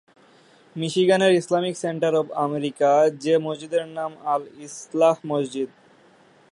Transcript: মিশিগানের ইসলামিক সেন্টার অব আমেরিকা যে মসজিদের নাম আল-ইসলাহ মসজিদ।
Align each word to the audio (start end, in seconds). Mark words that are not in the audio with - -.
মিশিগানের 0.75 1.31
ইসলামিক 1.33 1.75
সেন্টার 1.77 2.13
অব 2.15 2.27
আমেরিকা 2.37 2.91
যে 3.19 3.33
মসজিদের 3.37 3.83
নাম 3.87 4.11
আল-ইসলাহ 4.25 5.15
মসজিদ। 5.25 5.69